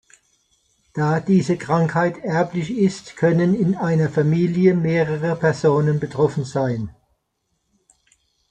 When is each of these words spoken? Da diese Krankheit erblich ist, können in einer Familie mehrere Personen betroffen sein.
Da 0.95 1.19
diese 1.19 1.57
Krankheit 1.59 2.17
erblich 2.23 2.75
ist, 2.75 3.17
können 3.17 3.53
in 3.53 3.75
einer 3.75 4.09
Familie 4.09 4.73
mehrere 4.73 5.35
Personen 5.35 5.99
betroffen 5.99 6.43
sein. 6.43 6.89